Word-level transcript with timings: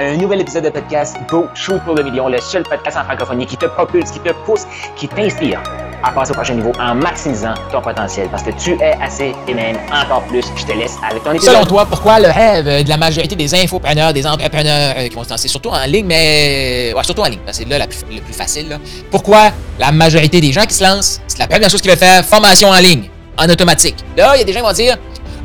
Un 0.00 0.16
nouvel 0.16 0.40
épisode 0.40 0.64
de 0.64 0.70
podcast 0.70 1.18
Go 1.28 1.48
Shoot 1.54 1.78
pour 1.84 1.94
le 1.94 2.02
million, 2.02 2.26
le 2.26 2.40
seul 2.40 2.62
podcast 2.62 2.96
en 2.96 3.04
francophonie 3.04 3.44
qui 3.44 3.58
te 3.58 3.66
propulse, 3.66 4.10
qui 4.10 4.20
te 4.20 4.30
pousse, 4.46 4.62
qui 4.96 5.06
t'inspire 5.06 5.62
à 6.02 6.10
passer 6.12 6.30
au 6.30 6.34
prochain 6.34 6.54
niveau 6.54 6.72
en 6.80 6.94
maximisant 6.94 7.52
ton 7.70 7.82
potentiel 7.82 8.26
parce 8.30 8.42
que 8.42 8.52
tu 8.52 8.72
es 8.80 8.94
assez 9.02 9.34
et 9.46 9.52
même 9.52 9.76
encore 9.92 10.22
plus. 10.28 10.46
Je 10.56 10.64
te 10.64 10.72
laisse 10.72 10.96
avec 11.06 11.22
ton 11.22 11.32
épisode. 11.32 11.56
Selon 11.56 11.66
toi, 11.66 11.84
pourquoi 11.84 12.20
le 12.20 12.28
rêve 12.30 12.84
de 12.84 12.88
la 12.88 12.96
majorité 12.96 13.36
des 13.36 13.54
infopreneurs, 13.54 14.14
des 14.14 14.26
entrepreneurs 14.26 14.94
euh, 14.96 15.08
qui 15.08 15.14
vont 15.14 15.24
se 15.24 15.28
lancer 15.28 15.48
surtout 15.48 15.68
en 15.68 15.84
ligne, 15.84 16.06
mais 16.06 16.94
ouais, 16.96 17.04
surtout 17.04 17.20
en 17.20 17.26
ligne, 17.28 17.40
parce 17.44 17.58
que 17.58 17.64
c'est 17.64 17.68
là 17.68 17.76
la 17.76 17.86
plus- 17.86 17.98
le 18.10 18.22
plus 18.22 18.32
facile. 18.32 18.70
là. 18.70 18.78
Pourquoi 19.10 19.50
la 19.78 19.92
majorité 19.92 20.40
des 20.40 20.52
gens 20.52 20.64
qui 20.64 20.72
se 20.74 20.82
lancent, 20.84 21.20
c'est 21.28 21.38
la 21.38 21.46
première 21.48 21.68
chose 21.68 21.82
qu'ils 21.82 21.90
veulent 21.90 21.98
faire, 22.00 22.24
formation 22.24 22.70
en 22.70 22.78
ligne, 22.78 23.10
en 23.36 23.46
automatique. 23.46 23.96
Là, 24.16 24.36
il 24.36 24.38
y 24.38 24.40
a 24.40 24.44
des 24.44 24.54
gens 24.54 24.60
qui 24.60 24.66
vont 24.66 24.72
dire, 24.72 24.96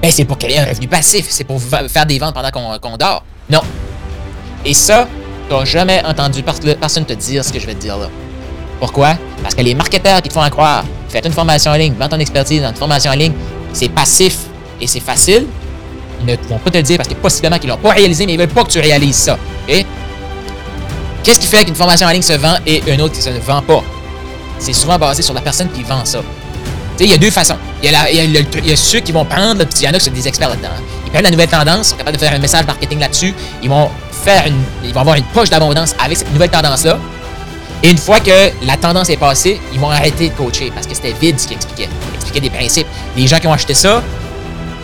ben 0.02 0.10
c'est 0.10 0.24
pour 0.24 0.38
créer 0.38 0.58
un 0.60 0.66
revenu 0.68 0.88
passif, 0.88 1.26
c'est 1.28 1.44
pour 1.44 1.62
fa- 1.62 1.90
faire 1.90 2.06
des 2.06 2.18
ventes 2.18 2.34
pendant 2.34 2.50
qu'on 2.50 2.80
qu'on 2.80 2.96
dort. 2.96 3.24
Non. 3.50 3.60
Et 4.66 4.74
ça, 4.74 5.08
t'as 5.50 5.66
jamais 5.66 6.02
entendu 6.06 6.44
pers- 6.44 6.78
personne 6.80 7.06
te 7.06 7.14
dire 7.14 7.44
ce 7.44 7.52
que 7.54 7.60
je 7.60 7.66
vais 7.66 7.74
te 7.76 7.82
dire 7.82 7.98
là. 7.98 8.10
Pourquoi? 8.80 9.16
Parce 9.42 9.56
que 9.56 9.62
les 9.62 9.74
marketeurs 9.74 10.22
qui 10.22 10.30
te 10.30 10.34
font 10.34 10.44
en 10.44 10.50
croire, 10.50 10.84
faites 11.10 11.26
une 11.26 11.32
formation 11.34 11.72
en 11.72 11.76
ligne, 11.76 11.94
vends 12.00 12.10
ton 12.10 12.20
expertise 12.20 12.62
dans 12.62 12.70
une 12.70 12.76
formation 12.76 13.12
en 13.12 13.16
ligne, 13.16 13.34
c'est 13.74 13.90
passif 13.90 14.38
et 14.82 14.88
c'est 14.88 15.00
facile, 15.00 15.46
ils 16.20 16.26
ne 16.26 16.36
vont 16.50 16.58
pas 16.58 16.70
te 16.70 16.78
le 16.78 16.84
dire 16.84 16.98
parce 16.98 17.10
que 17.10 17.14
possiblement 17.16 17.58
qu'ils 17.60 17.70
l'ont 17.70 17.78
pas 17.78 17.92
réalisé, 17.92 18.26
mais 18.26 18.34
ils 18.34 18.40
veulent 18.40 18.48
pas 18.48 18.64
que 18.64 18.72
tu 18.72 18.80
réalises 18.80 19.16
ça. 19.16 19.38
Qu'est-ce 21.24 21.40
qui 21.40 21.48
fait 21.48 21.66
qu'une 21.66 21.76
formation 21.76 22.08
en 22.08 22.12
ligne 22.12 22.22
se 22.22 22.34
vend 22.34 22.56
et 22.66 22.82
une 22.88 23.02
autre 23.02 23.14
qui 23.16 23.22
se 23.22 23.30
ne 23.30 23.40
vend 23.40 23.62
pas? 23.62 23.84
C'est 24.60 24.74
souvent 24.74 24.98
basé 24.98 25.22
sur 25.22 25.34
la 25.34 25.42
personne 25.42 25.70
qui 25.72 25.84
vend 25.84 26.04
ça. 26.06 26.20
Il 27.00 27.08
y 27.10 27.14
a 27.14 27.18
deux 27.18 27.30
façons. 27.30 27.58
Il 27.84 27.90
y 27.90 28.68
y 28.68 28.72
a 28.72 28.76
ceux 28.76 29.00
qui 29.02 29.12
vont 29.12 29.26
prendre, 29.26 29.64
il 29.80 29.84
y 29.84 29.88
en 29.88 29.92
a 29.92 30.00
qui 30.00 30.06
sont 30.06 30.12
des 30.12 30.28
experts 30.28 30.50
là-dedans. 30.50 30.70
Ils 31.06 31.12
prennent 31.12 31.24
la 31.24 31.30
nouvelle 31.32 31.48
tendance, 31.50 31.90
sont 31.90 31.96
capables 31.96 32.18
de 32.18 32.22
faire 32.22 32.34
un 32.34 32.40
message 32.40 32.66
marketing 32.66 33.00
là-dessus. 33.00 33.34
Ils 33.62 33.70
vont 33.70 33.90
une, 34.48 34.62
ils 34.84 34.94
vont 34.94 35.02
avoir 35.02 35.16
une 35.16 35.24
poche 35.26 35.50
d'abondance 35.50 35.96
avec 36.04 36.18
cette 36.18 36.32
nouvelle 36.34 36.50
tendance-là. 36.50 36.98
Et 37.84 37.90
une 37.92 37.98
fois 37.98 38.20
que 38.20 38.32
la 38.66 38.76
tendance 38.78 39.10
est 39.10 39.18
passée, 39.18 39.60
ils 39.74 39.80
vont 39.80 39.90
arrêter 39.92 40.30
de 40.30 40.34
coacher 40.34 40.72
parce 40.74 40.88
que 40.88 40.96
c'était 40.96 41.14
vide 41.14 41.40
ce 41.40 41.48
qu'ils 41.48 41.58
expliquaient. 41.58 41.90
Ils 42.12 42.16
expliquaient 42.16 42.40
des 42.42 42.50
principes. 42.50 42.88
Les 43.16 43.28
gens 43.28 43.38
qui 43.38 43.48
ont 43.48 43.54
acheté 43.54 43.74
ça, 43.74 44.02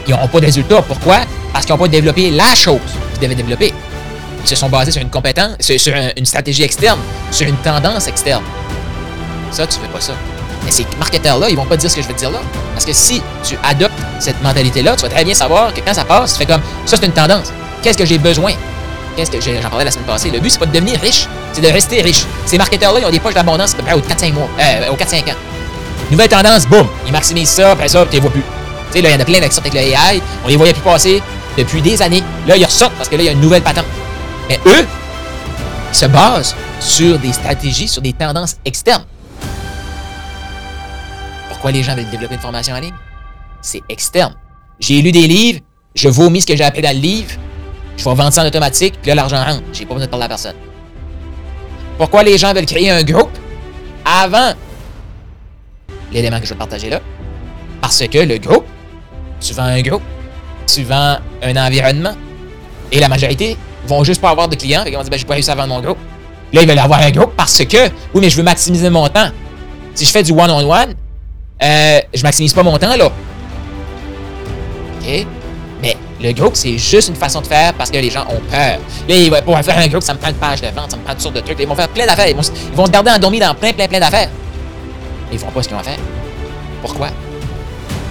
ils 0.08 0.11
n'auront 0.11 0.27
pas 0.27 0.39
de 0.39 0.45
résultats. 0.45 0.81
Pourquoi? 0.81 1.17
Parce 1.52 1.66
qu'ils 1.66 1.73
n'ont 1.73 1.80
pas 1.81 1.88
développé 1.88 2.30
la 2.30 2.53
chose 2.55 2.80
qu'ils 3.13 3.22
devaient 3.22 3.35
développer. 3.35 3.73
Ils 4.44 4.47
se 4.50 4.55
sont 4.55 4.69
basés 4.69 4.91
sur 4.91 5.02
une 5.02 5.09
compétence, 5.09 5.55
sur, 5.59 5.80
sur 5.80 5.95
un- 5.95 6.09
une 6.17 6.25
stratégie 6.25 6.63
externe, 6.63 7.00
sur 7.31 7.47
une 7.47 7.55
tendance 7.57 8.07
externe. 8.07 8.44
Ça, 9.52 9.66
tu 9.66 9.80
fais 9.80 9.88
pas 9.88 10.02
ça. 10.02 10.13
Mais 10.66 10.72
ces 10.72 10.85
marketeurs-là, 11.00 11.50
ils 11.50 11.55
vont 11.57 11.66
pas 11.66 11.78
dire 11.78 11.89
ce 11.89 11.95
que 11.95 12.02
je 12.02 12.07
vais 12.07 12.13
te 12.13 12.19
dire 12.19 12.31
là. 12.31 12.39
Parce 12.73 12.85
que 12.85 12.94
si 12.94 13.22
tu 13.44 13.55
adoptes 13.63 13.94
cette 14.19 14.41
mentalité-là, 14.44 14.95
tu 14.95 15.02
vas 15.03 15.09
très 15.09 15.23
bien 15.25 15.33
savoir 15.33 15.73
que 15.73 15.80
quand 15.81 15.94
ça 15.94 16.05
passe, 16.05 16.33
tu 16.33 16.39
fais 16.39 16.45
comme 16.45 16.61
ça, 16.85 16.97
c'est 16.97 17.05
une 17.05 17.11
tendance. 17.11 17.52
Qu'est-ce 17.81 17.97
que 17.97 18.05
j'ai 18.05 18.17
besoin? 18.17 18.52
Qu'est-ce 19.16 19.30
que 19.30 19.39
j'en 19.39 19.69
parlais 19.69 19.86
la 19.86 19.92
semaine 19.92 20.06
passée? 20.06 20.31
Le 20.31 20.39
but, 20.39 20.50
c'est 20.50 20.59
pas 20.59 20.66
de 20.66 20.72
devenir 20.72 21.00
riche, 21.00 21.28
c'est 21.52 21.61
de 21.61 21.67
rester 21.67 22.02
riche. 22.02 22.25
Ces 22.45 22.58
marketeurs-là, 22.58 23.00
ils 23.02 23.06
ont 23.06 23.11
des 23.11 23.19
poches 23.19 23.36
d'abondance 23.36 23.73
à 23.73 23.78
peu 23.78 23.83
près 23.83 23.94
aux 23.94 24.00
4-5 24.00 24.33
mois, 24.33 24.50
euh, 24.59 24.89
aux 24.92 24.95
4-5 24.95 25.30
ans. 25.30 25.36
Nouvelle 26.09 26.30
tendance, 26.30 26.67
boum, 26.67 26.88
ils 27.06 27.11
maximisent 27.11 27.50
ça, 27.50 27.72
après 27.72 27.88
ça, 27.88 28.06
tu 28.06 28.14
les 28.14 28.19
vois 28.19 28.31
plus. 28.31 28.41
Tu 28.91 28.94
sais, 28.94 29.02
là, 29.02 29.09
il 29.09 29.14
y 29.14 29.16
en 29.16 29.19
a 29.19 29.25
plein 29.25 29.39
qui 29.39 29.53
sortent 29.53 29.67
avec 29.67 29.73
le 29.73 29.80
AI, 29.80 30.22
on 30.44 30.47
les 30.47 30.56
voyait 30.56 30.73
plus 30.73 30.81
passer 30.81 31.22
depuis 31.58 31.81
des 31.81 32.02
années. 32.02 32.23
Là, 32.47 32.58
ils 32.58 32.66
ressortent 32.66 32.95
parce 32.95 33.09
que 33.09 33.16
là, 33.16 33.22
il 33.22 33.25
y 33.25 33.30
a 33.30 33.34
une 33.34 33.41
nouvelle 33.41 33.61
patente. 33.61 33.86
Mais 34.50 34.59
eux, 34.66 34.86
ils 35.91 35.95
se 35.95 36.06
basent 36.06 36.56
sur 36.80 37.19
des 37.19 37.34
stratégies, 37.34 37.88
sur 37.88 38.02
des 38.02 38.14
tendances 38.14 38.56
externes. 38.66 39.06
Pourquoi 41.50 41.72
les 41.72 41.84
gens 41.84 41.95
veulent 41.95 42.09
développer 42.09 42.36
une 42.36 42.41
formation 42.41 42.75
en 42.75 42.80
ligne? 42.80 42.95
C'est 43.61 43.81
externe. 43.89 44.36
J'ai 44.80 45.02
lu 45.02 45.11
des 45.11 45.28
livres, 45.28 45.59
je 45.95 46.09
vomis 46.09 46.41
ce 46.41 46.47
que 46.47 46.56
j'ai 46.56 46.64
appris 46.64 46.81
dans 46.81 46.94
le 46.94 47.02
livre, 47.02 47.31
je 47.97 48.03
vais 48.03 48.16
vendre 48.16 48.33
ça 48.33 48.44
en 48.44 48.47
automatique, 48.47 48.95
puis 49.02 49.09
là, 49.09 49.16
l'argent 49.16 49.44
rentre. 49.44 49.63
J'ai 49.72 49.86
pas 49.86 49.94
besoin 49.94 50.08
de 50.08 50.11
parler 50.11 50.25
à 50.25 50.30
personne. 50.30 50.55
Pourquoi 51.97 52.23
les 52.23 52.38
gens 52.38 52.53
veulent 52.53 52.66
créer 52.66 52.89
un 52.89 53.03
groupe 53.03 53.31
avant 54.05 54.53
l'élément 56.11 56.39
que 56.39 56.45
je 56.45 56.53
vais 56.53 56.59
partager 56.59 56.89
là? 56.89 57.00
Parce 57.81 58.06
que 58.07 58.18
le 58.18 58.38
groupe, 58.38 58.66
tu 59.40 59.53
vends 59.53 59.63
un 59.63 59.81
groupe, 59.81 60.01
tu 60.66 60.84
vends 60.84 61.18
un 61.41 61.56
environnement, 61.56 62.16
et 62.91 63.00
la 63.00 63.09
majorité 63.09 63.57
vont 63.88 64.03
juste 64.03 64.22
pas 64.22 64.29
avoir 64.29 64.47
de 64.47 64.56
clients, 64.56 64.84
et 64.85 64.89
ils 64.89 64.95
vont 64.95 65.01
dire, 65.01 65.12
ben, 65.12 65.19
j'ai 65.19 65.25
pas 65.25 65.34
réussi 65.34 65.51
à 65.51 65.56
vendre 65.56 65.69
mon 65.69 65.81
groupe. 65.81 65.97
Là, 66.53 66.62
ils 66.62 66.68
veulent 66.68 66.79
avoir 66.79 67.01
un 67.01 67.12
groupe 67.12 67.35
parce 67.35 67.66
que, 67.66 67.88
oui, 68.13 68.22
mais 68.22 68.29
je 68.29 68.38
veux 68.38 68.44
maximiser 68.44 68.89
mon 68.89 69.07
temps. 69.07 69.29
Si 69.95 70.06
je 70.06 70.12
fais 70.12 70.23
du 70.23 70.31
one-on-one, 70.31 70.94
euh, 71.63 72.00
je 72.13 72.23
maximise 72.23 72.53
pas 72.53 72.63
mon 72.63 72.78
temps, 72.78 72.95
là. 72.95 73.12
OK? 75.01 75.28
Le 76.23 76.31
groupe, 76.31 76.56
c'est 76.56 76.78
juste 76.78 77.09
une 77.09 77.16
façon 77.16 77.41
de 77.41 77.47
faire 77.47 77.73
parce 77.73 77.91
que 77.91 77.97
les 77.97 78.09
gens 78.09 78.25
ont 78.29 78.39
peur. 78.50 78.79
Là, 79.09 79.16
ils 79.16 79.29
vont- 79.29 79.41
pour 79.41 79.59
faire 79.59 79.78
un 79.78 79.88
groupe, 79.88 80.01
ça 80.03 80.13
me 80.13 80.19
prend 80.19 80.29
une 80.29 80.35
page 80.35 80.61
de 80.61 80.67
vente, 80.67 80.91
ça 80.91 80.97
me 80.97 81.03
prend 81.03 81.11
toutes 81.13 81.22
sortes 81.22 81.35
de 81.35 81.41
trucs. 81.41 81.59
Ils 81.59 81.67
vont 81.67 81.75
faire 81.75 81.89
plein 81.89 82.06
d'affaires. 82.06 82.29
Ils 82.29 82.35
vont, 82.35 82.41
ils 82.41 82.75
vont 82.78 82.85
se 82.85 82.91
garder 82.91 83.11
endormis 83.11 83.39
dans 83.39 83.53
plein, 83.53 83.73
plein, 83.73 83.88
plein 83.89 84.00
d'affaires. 84.00 84.29
Ils 85.31 85.38
font 85.38 85.47
pas 85.51 85.62
ce 85.62 85.67
qu'ils 85.67 85.75
ont 85.75 85.81
à 85.81 85.83
faire. 85.83 85.97
Pourquoi? 86.81 87.09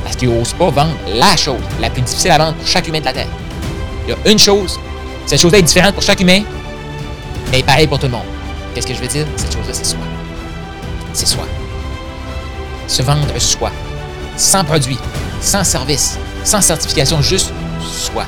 Parce 0.05 0.17
qu'ils 0.17 0.29
n'osent 0.29 0.53
pas 0.53 0.69
vendre 0.69 0.93
la 1.15 1.35
chose 1.37 1.61
la 1.81 1.89
plus 1.89 2.03
difficile 2.03 2.33
à 2.33 2.39
vendre 2.39 2.55
pour 2.55 2.67
chaque 2.67 2.87
humain 2.87 3.01
de 3.01 3.05
la 3.07 3.13
Terre. 3.15 3.29
Il 4.07 4.11
y 4.11 4.13
a 4.13 4.31
une 4.31 4.39
chose. 4.39 4.79
Cette 5.25 5.41
chose-là 5.41 5.59
est 5.59 5.63
différente 5.63 5.95
pour 5.95 6.03
chaque 6.03 6.21
humain, 6.21 6.43
mais 7.51 7.63
pareil 7.63 7.87
pour 7.87 7.99
tout 7.99 8.07
le 8.07 8.13
monde. 8.13 8.23
Qu'est-ce 8.75 8.87
que 8.89 8.95
je 8.95 9.01
veux 9.01 9.07
dire? 9.07 9.25
Cette 9.37 9.53
chose-là, 9.55 9.73
c'est 9.73 9.87
soi. 9.87 9.99
C'est 11.15 11.27
soi. 11.29 11.45
Se 12.89 13.03
vendre 13.03 13.27
soi. 13.39 13.71
Sans 14.37 14.65
produit, 14.65 14.99
sans 15.41 15.63
service, 15.65 16.19
sans 16.45 16.61
certification, 16.61 17.23
juste 17.23 17.53
soi. 17.83 18.25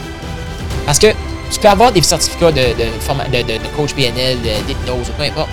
Parce 0.87 0.99
que 0.99 1.09
tu 1.51 1.61
peux 1.61 1.69
avoir 1.69 1.93
des 1.93 2.03
certificats 2.03 2.53
de, 2.53 2.61
de, 2.61 3.43
de, 3.43 3.77
coach 3.77 3.95
PNL, 3.95 4.39
d'hypnose, 4.67 5.09
ou 5.09 5.13
peu 5.13 5.23
importe. 5.23 5.49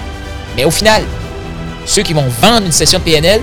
Mais 0.55 0.65
au 0.65 0.71
final, 0.71 1.03
ceux 1.85 2.01
qui 2.01 2.13
vont 2.13 2.27
vendre 2.41 2.65
une 2.65 2.71
session 2.71 2.99
de 2.99 3.03
PNL, 3.03 3.41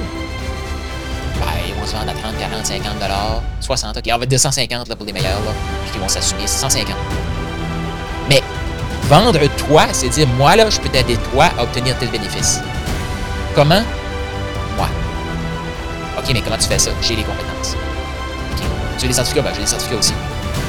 ben, 1.41 1.47
ils 1.67 1.75
vont 1.75 1.87
se 1.87 1.93
vendre 1.93 2.11
à 2.11 2.15
30, 2.15 2.39
40, 2.39 2.67
50 2.67 2.99
dollars, 2.99 3.43
60, 3.61 3.97
ok, 3.97 4.05
on 4.13 4.19
va 4.19 4.27
dire 4.27 4.41
150 4.41 4.89
là, 4.89 4.97
pour 4.97 5.07
les 5.07 5.13
meilleurs, 5.13 5.41
là, 5.45 5.53
puis 5.85 5.93
qui 5.93 5.99
vont 5.99 6.09
s'assumer, 6.09 6.43
c'est 6.47 6.61
150. 6.61 6.95
Mais 8.29 8.43
vendre 9.09 9.39
toi, 9.57 9.87
c'est 9.93 10.09
dire, 10.09 10.27
moi, 10.37 10.57
là, 10.57 10.69
je 10.69 10.79
peux 10.81 10.89
t'aider 10.89 11.17
toi 11.33 11.47
à 11.59 11.63
obtenir 11.63 11.97
tel 11.99 12.11
bénéfice. 12.11 12.61
Comment? 13.55 13.83
Moi. 14.77 14.89
OK, 16.19 16.25
mais 16.33 16.43
comment 16.43 16.59
tu 16.59 16.69
fais 16.69 16.79
ça? 16.79 16.91
J'ai 17.03 17.17
les 17.17 17.25
compétences. 17.25 17.77
Tu 18.99 19.05
as 19.05 19.09
des 19.09 19.15
certificats? 19.15 19.43
Ben, 19.43 19.53
j'ai 19.55 19.61
des 19.61 19.67
certificats 19.67 19.99
aussi. 19.99 20.13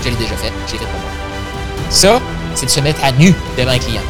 Je 0.03 0.09
l'ai 0.09 0.15
déjà 0.15 0.35
fait. 0.35 0.51
Je 0.67 0.73
l'ai 0.73 0.79
fait 0.79 0.85
pour 0.85 0.99
moi. 0.99 1.09
Ça, 1.89 2.19
c'est 2.55 2.65
de 2.65 2.71
se 2.71 2.79
mettre 2.79 3.03
à 3.03 3.11
nu 3.11 3.33
devant 3.57 3.71
un 3.71 3.79
client. 3.79 4.01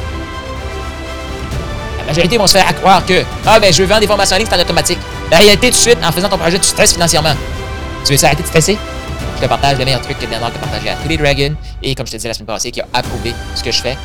La 2.00 2.06
majorité 2.06 2.38
vont 2.38 2.48
se 2.48 2.54
faire 2.58 2.68
à 2.68 2.74
croire 2.74 3.06
que 3.06 3.24
Ah, 3.46 3.60
ben, 3.60 3.72
je 3.72 3.82
veux 3.82 3.88
vendre 3.88 4.02
des 4.02 4.08
formations 4.08 4.36
en 4.36 4.40
ligne, 4.40 4.48
c'est 4.50 4.58
en 4.58 4.62
automatique. 4.62 5.00
La 5.32 5.38
réalité, 5.38 5.68
tout 5.70 5.76
de 5.78 5.82
suite, 5.82 6.00
en 6.04 6.12
faisant 6.12 6.30
ton 6.30 6.38
projet, 6.38 6.58
tu 6.60 6.68
stresses 6.68 6.94
financièrement. 6.94 7.36
Tu 8.06 8.16
veux 8.16 8.26
arrêter 8.26 8.42
de 8.44 8.48
stresser? 8.48 8.78
Je 9.38 9.42
te 9.44 9.48
partage 9.48 9.78
le 9.78 9.86
meilleur 9.86 10.02
truc 10.02 10.20
que 10.20 10.26
Bernard 10.26 10.50
a 10.50 10.60
partagé 10.60 10.90
à 10.90 10.96
Télé 10.96 11.18
Dragon 11.18 11.56
et, 11.82 11.96
comme 11.96 12.06
je 12.06 12.12
te 12.12 12.18
disais 12.18 12.28
la 12.28 12.34
semaine 12.34 12.48
passée, 12.48 12.72
qui 12.72 12.82
a 12.82 12.88
approuvé 12.94 13.34
ce 13.56 13.64
que 13.64 13.72
je 13.72 13.82
fais. 13.82 13.98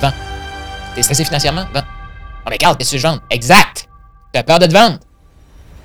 Vends. 0.00 0.12
T'es 0.94 1.02
stressé 1.02 1.24
financièrement? 1.24 1.64
Vends. 1.74 1.82
Oh, 2.44 2.48
mais 2.50 2.58
Carl, 2.58 2.76
qu'est-ce 2.76 2.92
que 2.92 2.98
je 2.98 3.06
vends? 3.06 3.18
Exact! 3.30 3.88
T'as 4.32 4.42
peur 4.42 4.58
de 4.58 4.66
te 4.66 4.72
vendre? 4.72 4.98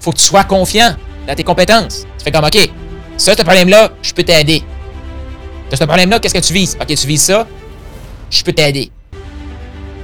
Faut 0.01 0.11
que 0.11 0.17
tu 0.17 0.23
sois 0.25 0.44
confiant 0.44 0.95
dans 1.28 1.34
tes 1.35 1.44
compétences. 1.44 2.01
Tu 2.17 2.23
fais 2.25 2.31
comme, 2.31 2.45
OK, 2.45 2.69
ça, 3.17 3.34
ce 3.35 3.41
problème-là, 3.41 3.90
je 4.03 4.13
peux 4.13 4.23
t'aider. 4.23 4.63
T'as 5.71 5.77
ce 5.77 5.85
problème-là, 5.85 6.19
qu'est-ce 6.19 6.33
que 6.33 6.45
tu 6.45 6.51
vises? 6.51 6.77
OK, 6.81 6.87
tu 6.87 7.07
vises 7.07 7.23
ça, 7.23 7.47
je 8.29 8.43
peux 8.43 8.51
t'aider. 8.51 8.91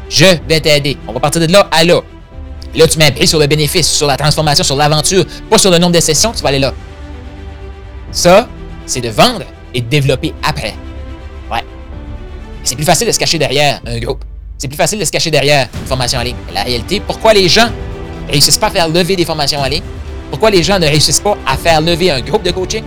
Je 0.10 0.38
vais 0.48 0.62
t'aider. 0.62 0.96
On 1.06 1.12
va 1.12 1.20
partir 1.20 1.42
de 1.42 1.52
là 1.52 1.68
à 1.70 1.84
là. 1.84 2.00
Là, 2.74 2.88
tu 2.88 2.98
prix 2.98 3.28
sur 3.28 3.38
le 3.38 3.48
bénéfice, 3.48 3.86
sur 3.86 4.08
la 4.08 4.16
transformation, 4.16 4.64
sur 4.64 4.78
l'aventure, 4.78 5.26
pas 5.50 5.58
sur 5.58 5.70
le 5.70 5.78
nombre 5.78 5.94
de 5.94 6.00
sessions, 6.00 6.32
tu 6.32 6.42
vas 6.42 6.50
aller 6.50 6.60
là. 6.60 6.74
Ça, 8.14 8.48
c'est 8.86 9.02
de 9.02 9.10
vendre 9.10 9.44
et 9.74 9.82
de 9.82 9.90
développer 9.90 10.34
après. 10.42 10.74
Ouais. 11.52 11.66
C'est 12.64 12.76
plus 12.76 12.86
facile 12.86 13.08
de 13.08 13.12
se 13.12 13.20
cacher 13.20 13.38
derrière 13.38 13.82
un 13.86 14.00
groupe. 14.00 14.24
C'est 14.58 14.70
plus 14.70 14.78
facile 14.78 15.00
de 15.00 15.06
se 15.06 15.12
cacher 15.12 15.32
derrière 15.32 15.68
une 15.82 15.88
formation 15.88 16.20
en 16.20 16.24
ligne. 16.24 16.38
La 16.54 16.64
réalité, 16.64 17.02
pourquoi 17.02 17.34
les 17.34 17.50
gens 17.50 17.70
ne 18.28 18.32
réussissent 18.32 18.58
pas 18.58 18.68
à 18.68 18.72
faire 18.72 18.88
lever 18.88 19.18
des 19.18 19.26
formations 19.26 19.60
en 19.60 19.68
ligne? 19.68 19.84
Pourquoi 20.30 20.50
les 20.50 20.64
gens 20.64 20.80
ne 20.80 20.88
réussissent 20.88 21.20
pas 21.20 21.36
à 21.46 21.58
faire 21.58 21.82
lever 21.82 22.10
un 22.10 22.22
groupe 22.22 22.44
de 22.44 22.52
coaching? 22.52 22.86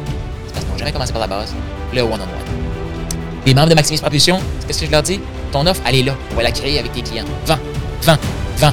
Parce 0.54 0.64
qu'ils 0.64 0.72
n'ont 0.72 0.78
jamais 0.78 0.92
commencé 0.92 1.12
par 1.12 1.20
la 1.20 1.26
base, 1.26 1.54
le 1.92 2.00
one-on-one. 2.00 2.69
Les 3.46 3.54
membres 3.54 3.68
de 3.70 3.74
Maximise 3.74 4.00
Propulsion, 4.00 4.38
qu'est-ce 4.66 4.80
que 4.80 4.86
je 4.86 4.90
leur 4.90 5.02
dis? 5.02 5.20
Ton 5.52 5.66
offre, 5.66 5.80
elle 5.86 5.96
est 5.96 6.02
là. 6.02 6.14
On 6.32 6.36
va 6.36 6.42
la 6.42 6.52
créer 6.52 6.78
avec 6.78 6.92
tes 6.92 7.02
clients. 7.02 7.24
Vends, 7.46 7.58
vends, 8.02 8.18
vends. 8.58 8.72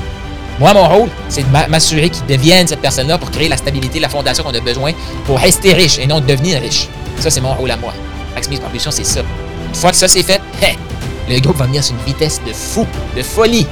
Moi, 0.60 0.74
mon 0.74 0.88
rôle, 0.88 1.10
c'est 1.30 1.44
de 1.44 1.52
m'a- 1.52 1.68
m'assurer 1.68 2.10
qu'ils 2.10 2.26
deviennent 2.26 2.68
cette 2.68 2.82
personne-là 2.82 3.18
pour 3.18 3.30
créer 3.32 3.48
la 3.48 3.58
stabilité, 3.58 4.00
la 4.00 4.10
fondation 4.10 4.44
qu'on 4.44 4.54
a 4.54 4.60
besoin 4.60 4.92
pour 5.26 5.38
rester 5.40 5.74
riche 5.74 6.00
et 6.00 6.08
non 6.08 6.20
devenir 6.20 6.62
riche. 6.62 6.88
Ça, 7.20 7.30
c'est 7.30 7.42
mon 7.42 7.54
rôle 7.54 7.72
à 7.72 7.78
moi. 7.78 7.94
Maximise 8.36 8.60
Propulsion, 8.60 8.92
c'est 8.92 9.04
ça. 9.06 9.22
Une 9.70 9.76
fois 9.76 9.92
que 9.92 9.98
ça, 9.98 10.08
c'est 10.08 10.24
fait, 10.24 10.42
le 11.30 11.40
groupe 11.40 11.58
va 11.58 11.66
venir 11.66 11.84
sur 11.84 11.96
une 11.96 12.02
vitesse 12.06 12.42
de 12.46 12.54
fou, 12.54 12.86
de 13.16 13.22
folie. 13.22 13.68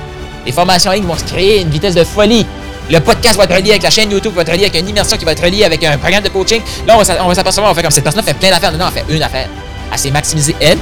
Les 0.46 0.52
formations 0.52 0.92
en 0.92 0.94
ligne 0.94 1.06
vont 1.06 1.18
se 1.18 1.24
créer 1.24 1.62
une 1.62 1.70
vitesse 1.70 1.96
de 1.96 2.04
folie. 2.04 2.46
Le 2.90 3.00
podcast 3.00 3.36
va 3.38 3.46
être 3.46 3.56
relié 3.56 3.72
avec 3.72 3.82
la 3.84 3.90
chaîne 3.90 4.12
YouTube, 4.12 4.34
va 4.36 4.44
être 4.44 4.52
relié 4.52 4.66
avec 4.66 4.80
une 4.80 4.88
immersion 4.90 5.18
qui 5.18 5.26
va 5.26 5.32
être 5.32 5.44
reliée 5.44 5.64
avec 5.64 5.84
un 5.84 5.98
programme 5.98 6.24
de 6.24 6.30
coaching. 6.30 6.62
Là, 6.86 6.96
on 6.96 7.28
va 7.28 7.34
s'apercevoir, 7.36 7.72
on 7.72 7.74
faire 7.74 7.84
comme 7.84 7.92
cette 7.92 8.04
personne 8.04 8.24
fait 8.24 8.36
plein 8.36 8.52
d'affaires. 8.52 8.72
Non, 8.72 8.78
non, 8.78 8.86
elle 8.96 9.04
fait 9.04 9.16
une 9.16 9.24
affaire. 9.24 9.48
Elle 9.92 9.98
s'est 9.98 10.12
maximisée, 10.12 10.56
elle. 10.60 10.78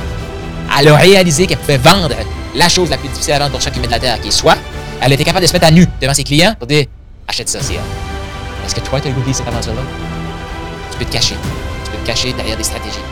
Elle 0.80 0.88
a 0.88 0.96
réalisé 0.96 1.48
qu'elle 1.48 1.60
pouvait 1.60 1.78
vendre 1.78 2.10
la 2.56 2.70
chose 2.70 2.90
la 2.90 2.98
plus 2.98 3.10
difficile 3.10 3.34
à 3.34 3.40
vendre 3.40 3.52
pour 3.52 3.62
chaque 3.62 3.76
humain 3.76 3.88
de 3.88 3.92
la 3.92 4.00
Terre, 4.00 4.20
qui 4.20 4.30
est 4.30 4.32
soit 4.32 4.58
elle 5.02 5.12
été 5.12 5.24
capable 5.26 5.44
de 5.44 5.48
se 5.48 5.54
mettre 5.54 5.68
à 5.68 5.72
nu 5.72 5.86
devant 6.02 6.14
ses 6.14 6.24
clients 6.24 6.56
pour 6.58 6.68
dire 6.68 6.86
achète 7.28 7.50
ça, 7.50 7.60
c'est. 7.62 7.74
Est-ce 7.74 8.76
que 8.76 8.80
toi, 8.80 9.02
tu 9.02 9.10
as 9.10 9.12
goûté 9.12 9.34
cette 9.34 9.48
aventure-là? 9.48 9.82
Tu 10.92 10.98
peux 10.98 11.06
te 11.06 11.12
cacher. 11.12 11.36
Tu 11.84 11.92
peux 11.92 11.98
te 11.98 12.08
cacher 12.08 12.32
derrière 12.32 12.56
des 12.56 12.64
stratégies. 12.64 13.04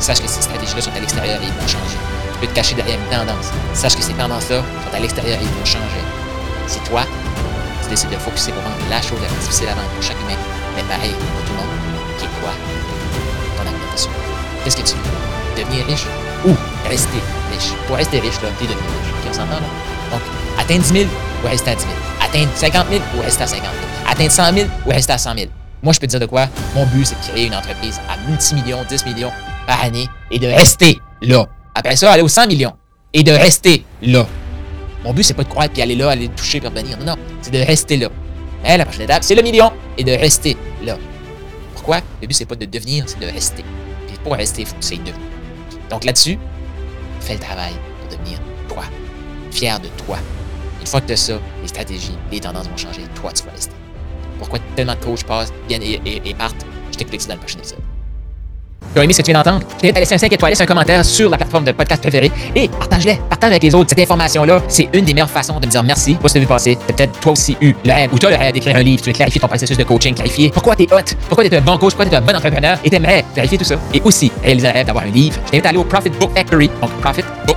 Sache 0.00 0.20
que 0.20 0.28
ces 0.28 0.40
stratégies-là 0.40 0.80
sont 0.80 0.92
à 0.96 1.00
l'extérieur 1.00 1.38
et 1.42 1.44
ils 1.44 1.52
vont 1.52 1.68
changer. 1.68 1.98
Tu 2.32 2.38
peux 2.40 2.46
te 2.46 2.54
cacher 2.54 2.74
derrière 2.74 2.98
une 2.98 3.16
tendance. 3.16 3.46
Sache 3.74 3.96
que 3.96 4.02
ces 4.02 4.14
tendances-là 4.14 4.62
sont 4.62 4.96
à 4.96 5.00
l'extérieur 5.00 5.38
et 5.38 5.42
ils 5.42 5.58
vont 5.58 5.64
changer. 5.64 6.02
Si 6.66 6.80
toi, 6.80 7.02
tu 7.82 7.90
décides 7.90 8.10
de 8.10 8.16
focuser 8.16 8.52
pour 8.52 8.62
vendre 8.62 8.76
la 8.88 9.02
chose 9.02 9.20
la 9.20 9.28
plus 9.28 9.40
difficile 9.40 9.68
à 9.68 9.74
vendre 9.74 9.88
pour 9.88 10.02
chaque 10.02 10.20
humain, 10.22 10.38
mais 10.74 10.82
pareil 10.84 11.12
pour 11.12 11.44
tout 11.44 11.52
le 11.52 11.58
monde, 11.58 11.76
qui 12.18 12.24
est 12.24 12.40
quoi? 12.40 12.52
Ton 13.56 13.68
alimentation. 13.68 14.10
Qu'est-ce 14.64 14.76
que 14.76 14.82
tu 14.82 14.94
veux? 14.94 15.35
Devenir 15.56 15.86
riche 15.86 16.06
ou 16.44 16.54
rester 16.88 17.20
riche? 17.52 17.72
Pour 17.86 17.96
rester 17.96 18.20
riche, 18.20 18.40
là, 18.42 18.48
t'es 18.58 18.64
devenir 18.64 18.78
riche. 18.78 19.12
OK, 19.12 19.30
on 19.30 19.32
s'entend, 19.32 19.60
là? 19.60 19.68
Donc, 20.12 20.20
atteindre 20.58 20.82
10 20.82 20.92
000 20.92 21.04
ou 21.42 21.48
rester 21.48 21.70
à 21.70 21.74
10 21.74 21.82
000. 21.82 21.92
Atteindre 22.22 22.50
50 22.54 22.86
000 22.90 23.02
ou 23.16 23.22
rester 23.22 23.42
à 23.42 23.46
50 23.46 23.62
000. 23.62 23.74
Atteindre 24.06 24.32
100 24.32 24.52
000 24.52 24.68
ou 24.86 24.90
rester 24.90 25.12
à 25.12 25.18
100 25.18 25.34
000. 25.34 25.46
Moi, 25.82 25.92
je 25.92 26.00
peux 26.00 26.06
te 26.06 26.10
dire 26.10 26.20
de 26.20 26.26
quoi? 26.26 26.48
Mon 26.74 26.86
but, 26.86 27.06
c'est 27.06 27.14
de 27.14 27.32
créer 27.32 27.46
une 27.46 27.54
entreprise 27.54 28.00
à 28.08 28.16
multimillions, 28.28 28.84
10 28.88 29.06
millions 29.06 29.32
par 29.66 29.82
année 29.82 30.08
et 30.30 30.38
de 30.38 30.46
rester 30.46 30.98
là. 31.22 31.46
Après 31.74 31.96
ça, 31.96 32.12
aller 32.12 32.22
aux 32.22 32.28
100 32.28 32.46
millions 32.46 32.72
et 33.12 33.22
de 33.22 33.32
rester 33.32 33.84
là. 34.02 34.26
Mon 35.04 35.12
but, 35.12 35.22
c'est 35.22 35.34
pas 35.34 35.44
de 35.44 35.48
croire 35.48 35.68
puis 35.68 35.82
aller 35.82 35.96
là, 35.96 36.10
aller 36.10 36.28
toucher 36.28 36.60
puis 36.60 36.68
revenir. 36.68 36.98
Non, 36.98 37.06
non, 37.06 37.16
c'est 37.42 37.52
de 37.52 37.58
rester 37.58 37.96
là. 37.96 38.08
Hein, 38.64 38.78
la 38.78 38.84
prochaine 38.84 39.02
étape, 39.02 39.22
c'est 39.22 39.34
le 39.34 39.42
million 39.42 39.72
et 39.96 40.04
de 40.04 40.12
rester 40.12 40.56
là. 40.84 40.96
Pourquoi? 41.74 42.00
Le 42.20 42.26
but, 42.26 42.34
c'est 42.34 42.46
pas 42.46 42.56
de 42.56 42.64
devenir, 42.64 43.04
c'est 43.06 43.20
de 43.20 43.26
rester. 43.26 43.64
Puis 44.08 44.16
pour 44.24 44.34
rester, 44.34 44.62
il 44.62 44.66
faut 44.66 44.74
que 44.74 44.80
devenir. 44.80 45.14
Donc 45.90 46.04
là-dessus, 46.04 46.38
fais 47.20 47.34
le 47.34 47.40
travail 47.40 47.74
pour 48.00 48.18
devenir 48.18 48.38
toi. 48.68 48.84
Fier 49.50 49.78
de 49.80 49.88
toi. 50.04 50.18
Une 50.80 50.86
fois 50.86 51.00
que 51.00 51.06
tu 51.06 51.12
as 51.12 51.16
ça, 51.16 51.38
les 51.62 51.68
stratégies, 51.68 52.16
les 52.30 52.40
tendances 52.40 52.68
vont 52.68 52.76
changer. 52.76 53.02
Toi, 53.14 53.32
tu 53.32 53.44
vas 53.44 53.52
rester. 53.52 53.74
Pourquoi 54.38 54.58
tellement 54.74 54.94
de 54.94 55.04
coachs 55.04 55.24
passent, 55.24 55.52
viennent 55.68 55.82
et, 55.82 56.34
partent? 56.34 56.66
Je 56.92 56.98
t'explique 56.98 57.22
ça 57.22 57.28
dans 57.28 57.34
le 57.34 57.40
prochain 57.40 57.58
épisode. 57.58 57.78
Tu 58.96 59.00
as 59.00 59.04
aimé 59.04 59.12
ce 59.12 59.18
que 59.18 59.26
tu 59.26 59.30
viens 59.30 59.42
d'entendre? 59.42 59.66
Je 59.76 59.80
t'invite 59.82 59.96
à 59.98 60.00
laisser 60.00 60.14
un 60.14 60.18
5 60.18 60.32
étoiles, 60.32 60.54
un 60.58 60.64
commentaire 60.64 61.04
sur 61.04 61.28
la 61.28 61.36
plateforme 61.36 61.64
de 61.64 61.72
podcast 61.72 62.00
préférée 62.00 62.32
et 62.54 62.66
partage-les, 62.66 63.20
partage 63.28 63.50
avec 63.50 63.62
les 63.62 63.74
autres. 63.74 63.90
Cette 63.90 63.98
information-là, 63.98 64.62
c'est 64.68 64.88
une 64.94 65.04
des 65.04 65.12
meilleures 65.12 65.28
façons 65.28 65.60
de 65.60 65.66
me 65.66 65.70
dire 65.70 65.82
merci 65.82 66.14
pour 66.14 66.30
ce 66.30 66.38
que 66.38 66.44
tu 66.46 66.50
as 66.50 66.56
as 66.56 66.76
peut-être 66.76 67.20
toi 67.20 67.32
aussi 67.32 67.58
eu 67.60 67.74
le 67.84 67.92
rêve 67.92 68.14
ou 68.14 68.26
as 68.26 68.30
le 68.30 68.36
rêve 68.36 68.54
d'écrire 68.54 68.74
un 68.74 68.82
livre, 68.82 69.02
tu 69.02 69.10
veux 69.10 69.14
clarifier 69.14 69.38
ton 69.38 69.48
processus 69.48 69.76
de 69.76 69.84
coaching, 69.84 70.14
clarifier 70.14 70.48
pourquoi 70.48 70.74
tu 70.74 70.84
es 70.84 70.86
hot, 70.90 71.14
pourquoi 71.28 71.46
tu 71.46 71.54
es 71.54 71.58
un 71.58 71.60
bon 71.60 71.76
coach, 71.76 71.92
pourquoi 71.92 72.06
tu 72.06 72.12
es 72.12 72.16
un 72.16 72.22
bon 72.22 72.34
entrepreneur 72.34 72.78
et 72.82 72.88
tu 72.88 72.96
aimerais 72.96 73.22
clarifier 73.34 73.58
tout 73.58 73.64
ça. 73.64 73.74
Et 73.92 74.00
aussi 74.02 74.32
réaliser 74.42 74.72
le 74.72 74.84
d'avoir 74.84 75.04
un 75.04 75.08
livre. 75.08 75.38
Je 75.44 75.50
t'invite 75.50 75.66
à 75.66 75.68
aller 75.68 75.78
au 75.78 75.84
Profit 75.84 76.08
Book 76.08 76.30
Factory, 76.34 76.70
donc 76.80 77.56